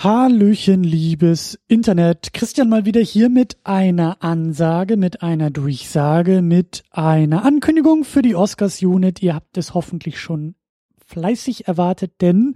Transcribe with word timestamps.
Hallöchen, 0.00 0.84
liebes 0.84 1.58
Internet. 1.66 2.32
Christian 2.32 2.68
mal 2.68 2.84
wieder 2.84 3.00
hier 3.00 3.28
mit 3.28 3.56
einer 3.64 4.22
Ansage, 4.22 4.96
mit 4.96 5.22
einer 5.22 5.50
Durchsage, 5.50 6.40
mit 6.40 6.84
einer 6.92 7.44
Ankündigung 7.44 8.04
für 8.04 8.22
die 8.22 8.36
Oscars 8.36 8.80
Unit. 8.80 9.20
Ihr 9.24 9.34
habt 9.34 9.58
es 9.58 9.74
hoffentlich 9.74 10.20
schon 10.20 10.54
fleißig 11.04 11.66
erwartet, 11.66 12.12
denn 12.20 12.54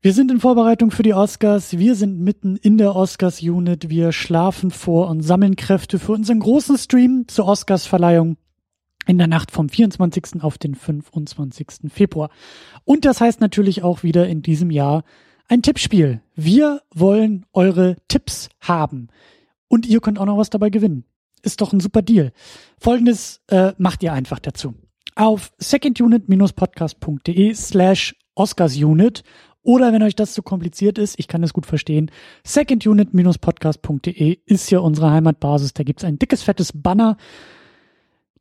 wir 0.00 0.12
sind 0.12 0.32
in 0.32 0.40
Vorbereitung 0.40 0.90
für 0.90 1.04
die 1.04 1.14
Oscars. 1.14 1.78
Wir 1.78 1.94
sind 1.94 2.18
mitten 2.18 2.56
in 2.56 2.76
der 2.76 2.96
Oscars 2.96 3.40
Unit. 3.40 3.88
Wir 3.88 4.10
schlafen 4.10 4.72
vor 4.72 5.08
und 5.08 5.20
sammeln 5.20 5.54
Kräfte 5.54 6.00
für 6.00 6.10
unseren 6.10 6.40
großen 6.40 6.76
Stream 6.76 7.26
zur 7.28 7.46
Oscars 7.46 7.86
Verleihung 7.86 8.36
in 9.06 9.16
der 9.16 9.28
Nacht 9.28 9.52
vom 9.52 9.68
24. 9.68 10.42
auf 10.42 10.58
den 10.58 10.74
25. 10.74 11.88
Februar. 11.88 12.30
Und 12.82 13.04
das 13.04 13.20
heißt 13.20 13.40
natürlich 13.40 13.84
auch 13.84 14.02
wieder 14.02 14.26
in 14.26 14.42
diesem 14.42 14.72
Jahr 14.72 15.04
ein 15.48 15.62
Tippspiel. 15.62 16.20
Wir 16.34 16.82
wollen 16.94 17.46
eure 17.52 17.96
Tipps 18.08 18.48
haben. 18.60 19.08
Und 19.68 19.86
ihr 19.86 20.00
könnt 20.00 20.18
auch 20.18 20.26
noch 20.26 20.38
was 20.38 20.50
dabei 20.50 20.70
gewinnen. 20.70 21.04
Ist 21.42 21.60
doch 21.60 21.72
ein 21.72 21.80
super 21.80 22.02
Deal. 22.02 22.32
Folgendes 22.78 23.40
äh, 23.48 23.72
macht 23.76 24.02
ihr 24.02 24.12
einfach 24.12 24.38
dazu. 24.38 24.74
Auf 25.14 25.52
secondunit-podcast.de 25.58 27.54
slash 27.54 28.16
oscarsunit 28.34 29.22
oder 29.64 29.92
wenn 29.92 30.02
euch 30.02 30.14
das 30.14 30.34
zu 30.34 30.42
kompliziert 30.42 30.98
ist, 30.98 31.18
ich 31.18 31.26
kann 31.26 31.40
das 31.40 31.54
gut 31.54 31.64
verstehen, 31.66 32.10
secondunit-podcast.de 32.46 34.38
ist 34.44 34.70
ja 34.70 34.78
unsere 34.80 35.10
Heimatbasis. 35.10 35.72
Da 35.72 35.82
gibt's 35.84 36.04
ein 36.04 36.18
dickes, 36.18 36.42
fettes 36.42 36.72
Banner. 36.74 37.16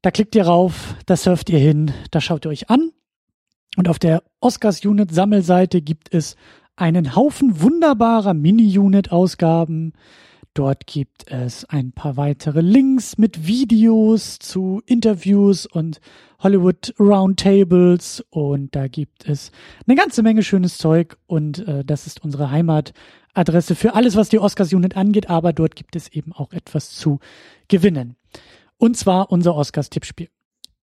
Da 0.02 0.12
klickt 0.12 0.36
ihr 0.36 0.46
rauf, 0.46 0.96
da 1.06 1.16
surft 1.16 1.50
ihr 1.50 1.60
hin, 1.60 1.94
da 2.12 2.20
schaut 2.20 2.46
ihr 2.46 2.50
euch 2.50 2.70
an. 2.70 2.92
Und 3.78 3.88
auf 3.88 4.00
der 4.00 4.24
Oscars 4.42 4.84
Unit 4.86 5.14
Sammelseite 5.14 5.82
gibt 5.82 6.14
es 6.14 6.36
einen 6.76 7.16
Haufen 7.16 7.62
wunderbarer 7.62 8.34
Mini-Unit-Ausgaben. 8.34 9.94
Dort 10.54 10.86
gibt 10.86 11.32
es 11.32 11.66
ein 11.66 11.94
paar 11.94 12.16
weitere 12.16 12.62
Links 12.62 13.18
mit 13.18 13.48
Videos 13.48 14.38
zu 14.38 14.82
Interviews 14.86 15.66
und 15.66 16.00
Hollywood 16.40 16.94
Roundtables 17.00 18.24
und 18.30 18.76
da 18.76 18.88
gibt 18.88 19.28
es 19.28 19.52
eine 19.88 19.96
ganze 19.96 20.22
Menge 20.22 20.44
schönes 20.44 20.78
Zeug 20.78 21.18
und 21.26 21.68
äh, 21.68 21.84
das 21.84 22.06
ist 22.06 22.24
unsere 22.24 22.52
Heimatadresse 22.52 23.76
für 23.76 23.96
alles, 23.96 24.16
was 24.16 24.30
die 24.30 24.40
Oscars 24.40 24.74
Unit 24.74 24.96
angeht, 24.96 25.30
aber 25.30 25.54
dort 25.54 25.76
gibt 25.76 25.96
es 25.96 26.08
eben 26.10 26.34
auch 26.34 26.54
etwas 26.54 26.92
zu 26.92 27.20
gewinnen. 27.68 28.16
Und 28.78 28.98
zwar 28.98 29.32
unser 29.32 29.56
Oscars 29.56 29.90
Tippspiel 29.90 30.28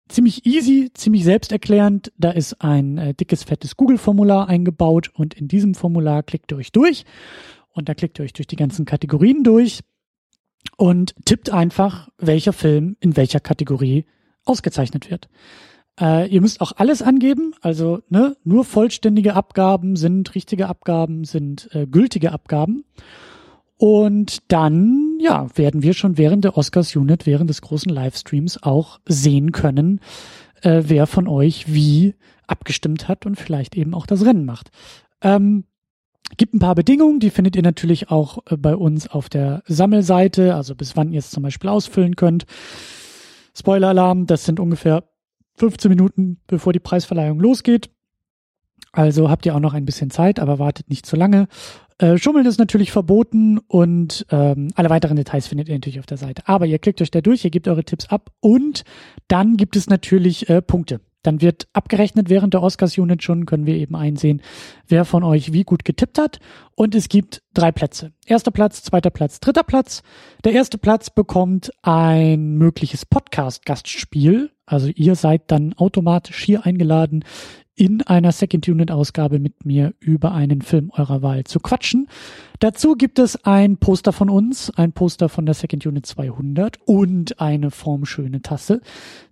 ziemlich 0.08 0.46
easy, 0.46 0.90
ziemlich 0.94 1.24
selbsterklärend. 1.24 2.12
Da 2.18 2.30
ist 2.30 2.60
ein 2.60 2.98
äh, 2.98 3.14
dickes, 3.14 3.44
fettes 3.44 3.76
Google-Formular 3.76 4.48
eingebaut 4.48 5.10
und 5.14 5.34
in 5.34 5.48
diesem 5.48 5.74
Formular 5.74 6.22
klickt 6.22 6.52
ihr 6.52 6.56
euch 6.56 6.72
durch 6.72 7.04
und 7.72 7.88
da 7.88 7.94
klickt 7.94 8.18
ihr 8.18 8.24
euch 8.24 8.32
durch 8.32 8.46
die 8.46 8.56
ganzen 8.56 8.84
Kategorien 8.84 9.42
durch 9.44 9.80
und 10.76 11.14
tippt 11.24 11.50
einfach, 11.50 12.08
welcher 12.18 12.52
Film 12.52 12.96
in 13.00 13.16
welcher 13.16 13.40
Kategorie 13.40 14.06
ausgezeichnet 14.44 15.10
wird. 15.10 15.28
Äh, 16.00 16.28
ihr 16.28 16.40
müsst 16.40 16.60
auch 16.60 16.72
alles 16.76 17.02
angeben, 17.02 17.54
also 17.60 18.02
ne, 18.08 18.36
nur 18.44 18.64
vollständige 18.64 19.34
Abgaben 19.34 19.96
sind 19.96 20.34
richtige 20.34 20.68
Abgaben, 20.68 21.24
sind 21.24 21.68
äh, 21.72 21.86
gültige 21.86 22.32
Abgaben. 22.32 22.84
Und 23.76 24.50
dann, 24.52 25.13
ja, 25.24 25.46
werden 25.54 25.82
wir 25.82 25.94
schon 25.94 26.18
während 26.18 26.44
der 26.44 26.58
Oscars 26.58 26.94
Unit, 26.94 27.24
während 27.24 27.48
des 27.48 27.62
großen 27.62 27.90
Livestreams 27.90 28.62
auch 28.62 29.00
sehen 29.08 29.52
können, 29.52 30.00
äh, 30.60 30.82
wer 30.84 31.06
von 31.06 31.26
euch 31.28 31.72
wie 31.72 32.14
abgestimmt 32.46 33.08
hat 33.08 33.24
und 33.24 33.36
vielleicht 33.36 33.74
eben 33.74 33.94
auch 33.94 34.04
das 34.04 34.26
Rennen 34.26 34.44
macht. 34.44 34.70
Ähm, 35.22 35.64
gibt 36.36 36.52
ein 36.52 36.58
paar 36.58 36.74
Bedingungen, 36.74 37.20
die 37.20 37.30
findet 37.30 37.56
ihr 37.56 37.62
natürlich 37.62 38.10
auch 38.10 38.38
äh, 38.50 38.58
bei 38.58 38.76
uns 38.76 39.08
auf 39.08 39.30
der 39.30 39.62
Sammelseite, 39.66 40.54
also 40.54 40.74
bis 40.74 40.94
wann 40.94 41.10
ihr 41.10 41.20
es 41.20 41.30
zum 41.30 41.42
Beispiel 41.42 41.70
ausfüllen 41.70 42.16
könnt. 42.16 42.44
Spoiler-Alarm, 43.56 44.26
das 44.26 44.44
sind 44.44 44.60
ungefähr 44.60 45.04
15 45.56 45.88
Minuten, 45.88 46.38
bevor 46.46 46.74
die 46.74 46.80
Preisverleihung 46.80 47.40
losgeht. 47.40 47.88
Also 48.92 49.30
habt 49.30 49.46
ihr 49.46 49.54
auch 49.56 49.60
noch 49.60 49.72
ein 49.72 49.86
bisschen 49.86 50.10
Zeit, 50.10 50.38
aber 50.38 50.58
wartet 50.58 50.90
nicht 50.90 51.06
zu 51.06 51.16
lange. 51.16 51.48
Äh, 51.98 52.18
Schummeln 52.18 52.46
ist 52.46 52.58
natürlich 52.58 52.90
verboten 52.90 53.58
und 53.58 54.26
ähm, 54.30 54.70
alle 54.74 54.90
weiteren 54.90 55.16
Details 55.16 55.46
findet 55.46 55.68
ihr 55.68 55.74
natürlich 55.74 56.00
auf 56.00 56.06
der 56.06 56.16
Seite. 56.16 56.42
Aber 56.46 56.66
ihr 56.66 56.78
klickt 56.78 57.00
euch 57.00 57.10
da 57.10 57.20
durch, 57.20 57.44
ihr 57.44 57.50
gebt 57.50 57.68
eure 57.68 57.84
Tipps 57.84 58.06
ab 58.06 58.30
und 58.40 58.84
dann 59.28 59.56
gibt 59.56 59.76
es 59.76 59.88
natürlich 59.88 60.48
äh, 60.48 60.60
Punkte. 60.60 61.00
Dann 61.24 61.40
wird 61.40 61.68
abgerechnet 61.72 62.28
während 62.28 62.52
der 62.52 62.62
Oscars-Unit 62.62 63.22
schon, 63.22 63.46
können 63.46 63.64
wir 63.64 63.76
eben 63.76 63.96
einsehen, 63.96 64.42
wer 64.86 65.06
von 65.06 65.24
euch 65.24 65.52
wie 65.52 65.64
gut 65.64 65.84
getippt 65.84 66.18
hat. 66.18 66.38
Und 66.76 66.94
es 66.94 67.08
gibt 67.08 67.42
drei 67.54 67.72
Plätze. 67.72 68.12
Erster 68.26 68.50
Platz, 68.50 68.82
zweiter 68.82 69.10
Platz, 69.10 69.40
dritter 69.40 69.62
Platz. 69.62 70.02
Der 70.44 70.52
erste 70.52 70.76
Platz 70.76 71.08
bekommt 71.08 71.72
ein 71.80 72.56
mögliches 72.58 73.06
Podcast-Gastspiel. 73.06 74.50
Also 74.66 74.88
ihr 74.94 75.14
seid 75.14 75.50
dann 75.50 75.72
automatisch 75.74 76.44
hier 76.44 76.66
eingeladen, 76.66 77.24
in 77.76 78.02
einer 78.02 78.32
Second 78.32 78.68
Unit 78.68 78.90
Ausgabe 78.90 79.38
mit 79.38 79.64
mir 79.64 79.94
über 80.00 80.32
einen 80.32 80.62
Film 80.62 80.90
eurer 80.94 81.22
Wahl 81.22 81.44
zu 81.44 81.58
quatschen. 81.58 82.08
Dazu 82.60 82.94
gibt 82.94 83.18
es 83.18 83.44
ein 83.44 83.78
Poster 83.78 84.12
von 84.12 84.30
uns, 84.30 84.70
ein 84.76 84.92
Poster 84.92 85.28
von 85.28 85.44
der 85.44 85.54
Second 85.54 85.84
Unit 85.86 86.06
200 86.06 86.78
und 86.84 87.40
eine 87.40 87.70
formschöne 87.70 88.42
Tasse 88.42 88.80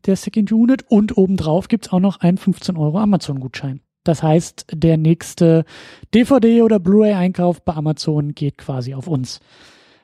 der 0.07 0.17
Second 0.17 0.51
Unit 0.51 0.85
und 0.89 1.17
obendrauf 1.17 1.69
gibt's 1.69 1.93
auch 1.93 2.01
noch 2.01 2.21
einen 2.21 2.39
15 2.39 2.77
Euro 2.77 2.99
Amazon 2.99 3.41
Gutschein. 3.41 3.81
Das 4.05 4.23
heißt, 4.23 4.67
der 4.73 4.97
nächste 4.97 5.65
DVD 6.13 6.63
oder 6.63 6.81
Blu-ray 6.81 7.13
Einkauf 7.13 7.63
bei 7.63 7.75
Amazon 7.75 8.35
geht 8.35 8.59
quasi 8.59 8.95
auf 8.95 9.07
uns. 9.07 9.41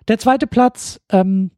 Der 0.07 0.19
zweite 0.19 0.47
Platz, 0.47 1.01
ähm, 1.11 1.51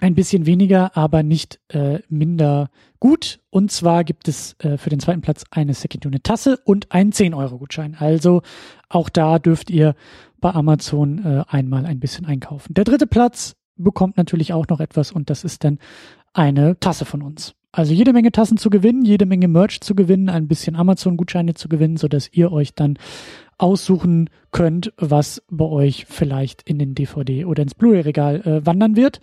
ein 0.00 0.14
bisschen 0.14 0.46
weniger, 0.46 0.96
aber 0.96 1.22
nicht 1.22 1.60
äh, 1.68 2.00
minder 2.08 2.70
gut. 3.00 3.40
Und 3.50 3.70
zwar 3.70 4.04
gibt 4.04 4.28
es 4.28 4.56
äh, 4.60 4.76
für 4.78 4.90
den 4.90 5.00
zweiten 5.00 5.20
Platz 5.20 5.44
eine 5.50 5.74
Second 5.74 6.06
Unit 6.06 6.24
Tasse 6.24 6.58
und 6.64 6.92
einen 6.92 7.12
10-Euro-Gutschein. 7.12 7.96
Also 7.98 8.42
auch 8.88 9.08
da 9.08 9.38
dürft 9.38 9.70
ihr 9.70 9.94
bei 10.40 10.54
Amazon 10.54 11.24
äh, 11.24 11.44
einmal 11.48 11.86
ein 11.86 12.00
bisschen 12.00 12.26
einkaufen. 12.26 12.74
Der 12.74 12.84
dritte 12.84 13.06
Platz 13.06 13.56
bekommt 13.76 14.16
natürlich 14.16 14.52
auch 14.52 14.68
noch 14.68 14.80
etwas 14.80 15.12
und 15.12 15.30
das 15.30 15.44
ist 15.44 15.64
dann 15.64 15.78
eine 16.32 16.78
Tasse 16.78 17.04
von 17.04 17.22
uns. 17.22 17.54
Also 17.70 17.92
jede 17.92 18.12
Menge 18.12 18.32
Tassen 18.32 18.56
zu 18.56 18.70
gewinnen, 18.70 19.04
jede 19.04 19.26
Menge 19.26 19.46
Merch 19.46 19.80
zu 19.80 19.94
gewinnen, 19.94 20.28
ein 20.28 20.48
bisschen 20.48 20.74
Amazon-Gutscheine 20.74 21.54
zu 21.54 21.68
gewinnen, 21.68 21.96
so 21.96 22.08
dass 22.08 22.32
ihr 22.32 22.50
euch 22.50 22.74
dann 22.74 22.98
aussuchen 23.58 24.30
könnt, 24.52 24.92
was 24.96 25.42
bei 25.50 25.64
euch 25.64 26.06
vielleicht 26.08 26.62
in 26.62 26.78
den 26.78 26.94
DVD 26.94 27.44
oder 27.44 27.62
ins 27.62 27.74
Blu-ray-Regal 27.74 28.40
äh, 28.40 28.66
wandern 28.66 28.96
wird. 28.96 29.20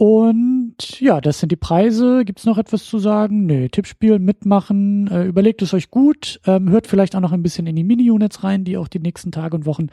Und 0.00 1.00
ja, 1.00 1.20
das 1.20 1.40
sind 1.40 1.50
die 1.50 1.56
Preise. 1.56 2.24
Gibt's 2.24 2.44
noch 2.44 2.56
etwas 2.56 2.84
zu 2.84 3.00
sagen? 3.00 3.46
Nee, 3.46 3.68
Tippspiel, 3.68 4.20
mitmachen, 4.20 5.08
äh, 5.08 5.24
überlegt 5.24 5.60
es 5.60 5.74
euch 5.74 5.90
gut, 5.90 6.40
ähm, 6.46 6.70
hört 6.70 6.86
vielleicht 6.86 7.16
auch 7.16 7.20
noch 7.20 7.32
ein 7.32 7.42
bisschen 7.42 7.66
in 7.66 7.74
die 7.74 7.82
Mini-Units 7.82 8.44
rein, 8.44 8.62
die 8.62 8.76
auch 8.76 8.86
die 8.86 9.00
nächsten 9.00 9.32
Tage 9.32 9.56
und 9.56 9.66
Wochen 9.66 9.88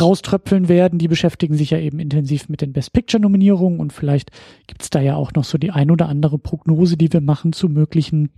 rauströpfeln 0.00 0.68
werden. 0.68 1.00
Die 1.00 1.08
beschäftigen 1.08 1.56
sich 1.56 1.70
ja 1.70 1.78
eben 1.78 1.98
intensiv 1.98 2.48
mit 2.48 2.60
den 2.60 2.72
Best 2.72 2.92
Picture-Nominierungen 2.92 3.80
und 3.80 3.92
vielleicht 3.92 4.30
gibt's 4.68 4.90
da 4.90 5.00
ja 5.00 5.16
auch 5.16 5.32
noch 5.32 5.42
so 5.42 5.58
die 5.58 5.72
ein 5.72 5.90
oder 5.90 6.08
andere 6.08 6.38
Prognose, 6.38 6.96
die 6.96 7.12
wir 7.12 7.20
machen 7.20 7.52
zu 7.52 7.68
möglichen 7.68 8.30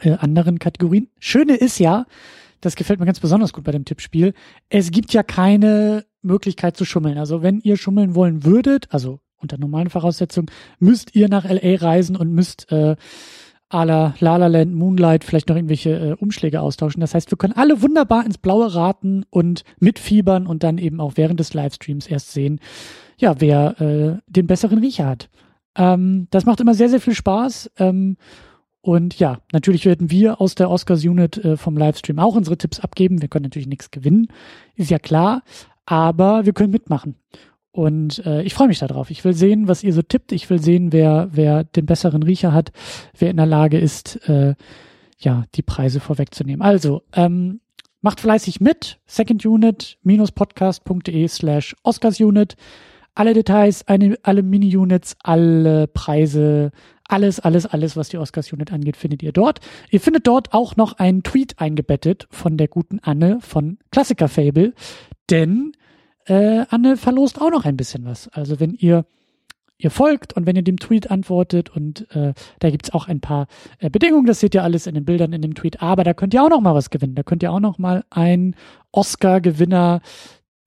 äh, 0.00 0.12
anderen 0.12 0.58
Kategorien. 0.58 1.08
Schöne 1.18 1.56
ist 1.56 1.78
ja, 1.78 2.06
das 2.62 2.74
gefällt 2.74 3.00
mir 3.00 3.06
ganz 3.06 3.20
besonders 3.20 3.52
gut 3.52 3.64
bei 3.64 3.72
dem 3.72 3.84
Tippspiel, 3.84 4.32
es 4.70 4.92
gibt 4.92 5.12
ja 5.12 5.22
keine 5.22 6.06
Möglichkeit 6.22 6.78
zu 6.78 6.86
schummeln. 6.86 7.18
Also 7.18 7.42
wenn 7.42 7.60
ihr 7.60 7.76
schummeln 7.76 8.14
wollen 8.14 8.46
würdet, 8.46 8.86
also 8.88 9.20
unter 9.40 9.58
normalen 9.58 9.90
Voraussetzungen, 9.90 10.50
müsst 10.78 11.14
ihr 11.14 11.28
nach 11.28 11.44
LA 11.44 11.76
reisen 11.76 12.16
und 12.16 12.32
müsst 12.32 12.70
äh, 12.70 12.96
à 13.70 13.84
la 13.84 14.14
La 14.20 14.36
La 14.36 14.48
Land, 14.48 14.74
Moonlight 14.74 15.24
vielleicht 15.24 15.48
noch 15.48 15.56
irgendwelche 15.56 15.90
äh, 15.90 16.12
Umschläge 16.14 16.60
austauschen. 16.60 17.00
Das 17.00 17.14
heißt, 17.14 17.30
wir 17.30 17.38
können 17.38 17.54
alle 17.54 17.82
wunderbar 17.82 18.26
ins 18.26 18.38
Blaue 18.38 18.74
raten 18.74 19.24
und 19.30 19.64
mitfiebern 19.78 20.46
und 20.46 20.62
dann 20.62 20.78
eben 20.78 21.00
auch 21.00 21.12
während 21.16 21.40
des 21.40 21.54
Livestreams 21.54 22.08
erst 22.08 22.32
sehen, 22.32 22.60
ja, 23.16 23.40
wer 23.40 23.80
äh, 23.80 24.18
den 24.26 24.46
besseren 24.46 24.78
Riecher 24.78 25.06
hat. 25.06 25.30
Ähm, 25.76 26.26
das 26.30 26.46
macht 26.46 26.60
immer 26.60 26.74
sehr, 26.74 26.88
sehr 26.88 27.00
viel 27.00 27.14
Spaß. 27.14 27.70
Ähm, 27.78 28.16
und 28.82 29.18
ja, 29.18 29.38
natürlich 29.52 29.84
werden 29.84 30.10
wir 30.10 30.40
aus 30.40 30.54
der 30.54 30.70
Oscars 30.70 31.04
Unit 31.04 31.36
äh, 31.38 31.56
vom 31.56 31.76
Livestream 31.76 32.18
auch 32.18 32.34
unsere 32.34 32.56
Tipps 32.56 32.80
abgeben. 32.80 33.20
Wir 33.20 33.28
können 33.28 33.44
natürlich 33.44 33.68
nichts 33.68 33.90
gewinnen, 33.90 34.28
ist 34.74 34.90
ja 34.90 34.98
klar, 34.98 35.42
aber 35.84 36.46
wir 36.46 36.54
können 36.54 36.72
mitmachen. 36.72 37.14
Und 37.72 38.24
äh, 38.26 38.42
ich 38.42 38.54
freue 38.54 38.68
mich 38.68 38.80
darauf. 38.80 39.10
Ich 39.10 39.24
will 39.24 39.32
sehen, 39.32 39.68
was 39.68 39.84
ihr 39.84 39.92
so 39.92 40.02
tippt. 40.02 40.32
Ich 40.32 40.50
will 40.50 40.60
sehen, 40.60 40.92
wer, 40.92 41.28
wer 41.32 41.64
den 41.64 41.86
besseren 41.86 42.22
Riecher 42.22 42.52
hat, 42.52 42.72
wer 43.16 43.30
in 43.30 43.36
der 43.36 43.46
Lage 43.46 43.78
ist, 43.78 44.28
äh, 44.28 44.54
ja, 45.18 45.44
die 45.54 45.62
Preise 45.62 46.00
vorwegzunehmen. 46.00 46.62
Also, 46.62 47.02
ähm, 47.12 47.60
macht 48.00 48.20
fleißig 48.20 48.60
mit. 48.60 48.98
Second 49.06 49.44
Unit 49.44 49.98
podcast.de 50.34 51.28
slash 51.28 51.76
Oscarsunit. 51.82 52.56
Alle 53.14 53.34
Details, 53.34 53.86
eine, 53.86 54.16
alle 54.22 54.42
Mini-Units, 54.42 55.16
alle 55.22 55.88
Preise, 55.88 56.70
alles, 57.10 57.40
alles, 57.40 57.66
alles, 57.66 57.96
was 57.96 58.08
die 58.08 58.18
Oscars-Unit 58.18 58.72
angeht, 58.72 58.96
findet 58.96 59.22
ihr 59.22 59.32
dort. 59.32 59.60
Ihr 59.90 60.00
findet 60.00 60.26
dort 60.26 60.54
auch 60.54 60.76
noch 60.76 60.94
einen 60.94 61.22
Tweet 61.22 61.58
eingebettet 61.58 62.28
von 62.30 62.56
der 62.56 62.68
guten 62.68 63.00
Anne 63.00 63.38
von 63.40 63.78
Klassiker 63.90 64.28
Fable, 64.28 64.74
denn 65.28 65.72
äh, 66.30 66.64
Anne 66.70 66.96
verlost 66.96 67.40
auch 67.40 67.50
noch 67.50 67.64
ein 67.64 67.76
bisschen 67.76 68.04
was. 68.04 68.28
Also 68.28 68.60
wenn 68.60 68.74
ihr 68.74 69.04
ihr 69.78 69.90
folgt 69.90 70.34
und 70.34 70.46
wenn 70.46 70.56
ihr 70.56 70.62
dem 70.62 70.78
Tweet 70.78 71.10
antwortet 71.10 71.70
und 71.74 72.06
äh, 72.14 72.34
da 72.58 72.70
gibt's 72.70 72.92
auch 72.92 73.08
ein 73.08 73.20
paar 73.20 73.46
äh, 73.78 73.88
Bedingungen, 73.88 74.26
das 74.26 74.40
seht 74.40 74.54
ihr 74.54 74.62
alles 74.62 74.86
in 74.86 74.94
den 74.94 75.06
Bildern 75.06 75.32
in 75.32 75.40
dem 75.40 75.54
Tweet, 75.54 75.82
aber 75.82 76.04
da 76.04 76.12
könnt 76.12 76.34
ihr 76.34 76.42
auch 76.42 76.50
noch 76.50 76.60
mal 76.60 76.74
was 76.74 76.90
gewinnen. 76.90 77.14
Da 77.14 77.22
könnt 77.22 77.42
ihr 77.42 77.50
auch 77.50 77.60
noch 77.60 77.78
mal 77.78 78.04
ein 78.10 78.54
Oscar-Gewinner 78.92 80.02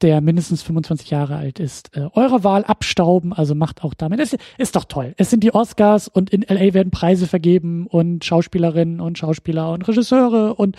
der 0.04 0.20
mindestens 0.20 0.62
25 0.64 1.10
Jahre 1.10 1.38
alt 1.38 1.60
ist, 1.60 1.96
äh, 1.96 2.10
eure 2.14 2.44
Wahl 2.44 2.66
abstauben, 2.66 3.32
also 3.32 3.56
macht 3.56 3.84
auch 3.84 3.94
damit. 3.94 4.20
Es 4.20 4.36
ist 4.58 4.76
doch 4.76 4.84
toll. 4.84 5.14
Es 5.18 5.30
sind 5.30 5.44
die 5.44 5.54
Oscars 5.54 6.10
und 6.10 6.30
in 6.30 6.42
LA 6.42 6.74
werden 6.74 6.92
Preise 6.92 7.26
vergeben 7.26 7.88
und 7.88 8.26
Schauspielerinnen 8.26 9.00
und 9.00 9.18
Schauspieler 9.18 9.72
und 9.72 9.88
Regisseure 9.88 10.56
und 10.56 10.76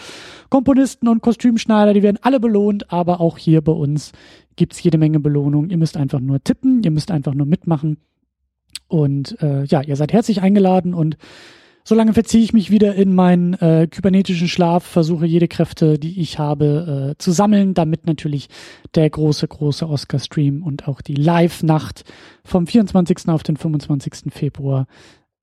Komponisten 0.51 1.09
und 1.09 1.23
Kostümschneider, 1.23 1.95
die 1.95 2.03
werden 2.03 2.19
alle 2.21 2.39
belohnt, 2.39 2.93
aber 2.93 3.21
auch 3.21 3.39
hier 3.39 3.63
bei 3.63 3.73
uns 3.73 4.13
gibt's 4.57 4.83
jede 4.83 4.99
Menge 4.99 5.21
Belohnung. 5.21 5.71
Ihr 5.71 5.79
müsst 5.79 5.97
einfach 5.97 6.21
nur 6.21 6.43
tippen, 6.43 6.83
ihr 6.83 6.91
müsst 6.91 7.11
einfach 7.11 7.35
nur 7.35 7.47
mitmachen. 7.47 7.99
Und 8.89 9.41
äh, 9.43 9.65
ja, 9.65 9.83
ihr 9.83 9.97
seid 9.97 10.13
herzlich 10.13 10.43
eingeladen 10.43 10.95
und 10.95 11.17
Solange 11.87 12.15
verziehe 12.15 12.43
ich 12.43 12.55
mich 12.55 12.71
wieder 12.71 12.95
in 12.95 13.15
meinen 13.15 13.53
äh, 13.55 13.87
kybernetischen 13.91 14.49
Schlaf, 14.49 14.85
versuche 14.85 15.27
jede 15.27 15.49
Kräfte, 15.49 15.99
die 15.99 16.19
ich 16.19 16.39
habe, 16.39 17.11
äh, 17.13 17.19
zu 17.19 17.31
sammeln, 17.31 17.75
damit 17.75 18.07
natürlich 18.07 18.49
der 18.95 19.11
große, 19.11 19.47
große 19.47 19.87
Oscar-Stream 19.87 20.63
und 20.63 20.89
auch 20.89 21.03
die 21.03 21.15
Live-Nacht 21.15 22.05
vom 22.43 22.67
24. 22.67 23.29
auf 23.29 23.43
den 23.43 23.59
25. 23.59 24.33
Februar 24.33 24.87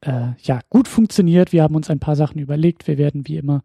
äh, 0.02 0.30
ja 0.42 0.62
gut 0.72 0.88
funktioniert. 0.88 1.54
Wir 1.54 1.62
haben 1.62 1.76
uns 1.76 1.92
ein 1.92 2.00
paar 2.00 2.16
Sachen 2.16 2.40
überlegt. 2.40 2.88
Wir 2.88 2.98
werden 2.98 3.28
wie 3.28 3.38
immer 3.38 3.62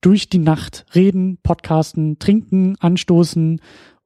durch 0.00 0.28
die 0.28 0.38
Nacht 0.38 0.86
reden, 0.94 1.38
podcasten, 1.42 2.20
trinken, 2.20 2.76
anstoßen 2.78 3.60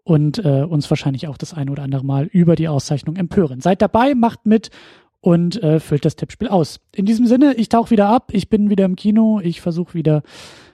und 0.06 0.38
äh, 0.44 0.62
uns 0.62 0.88
wahrscheinlich 0.88 1.26
auch 1.26 1.36
das 1.36 1.52
eine 1.52 1.72
oder 1.72 1.82
andere 1.82 2.04
Mal 2.04 2.26
über 2.26 2.54
die 2.54 2.68
Auszeichnung 2.68 3.16
empören. 3.16 3.60
Seid 3.60 3.82
dabei, 3.82 4.14
macht 4.14 4.46
mit 4.46 4.70
und 5.20 5.60
äh, 5.60 5.80
füllt 5.80 6.04
das 6.04 6.14
Tippspiel 6.14 6.46
aus. 6.46 6.78
In 6.94 7.06
diesem 7.06 7.26
Sinne, 7.26 7.54
ich 7.54 7.68
tauche 7.68 7.90
wieder 7.90 8.08
ab, 8.08 8.28
ich 8.32 8.48
bin 8.48 8.70
wieder 8.70 8.84
im 8.84 8.94
Kino, 8.94 9.40
ich 9.42 9.60
versuche 9.60 9.94
wieder 9.94 10.22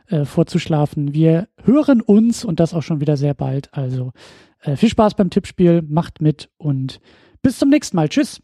äh, 0.08 0.26
vorzuschlafen. 0.26 1.14
Wir 1.14 1.48
hören 1.64 2.02
uns 2.02 2.44
und 2.44 2.60
das 2.60 2.74
auch 2.74 2.82
schon 2.82 3.00
wieder 3.00 3.16
sehr 3.16 3.32
bald. 3.32 3.72
Also 3.72 4.12
äh, 4.60 4.76
viel 4.76 4.90
Spaß 4.90 5.14
beim 5.14 5.30
Tippspiel, 5.30 5.80
macht 5.80 6.20
mit 6.20 6.50
und 6.58 7.00
bis 7.40 7.58
zum 7.58 7.70
nächsten 7.70 7.96
Mal. 7.96 8.10
Tschüss. 8.10 8.42